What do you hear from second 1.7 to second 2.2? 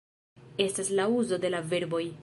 verboj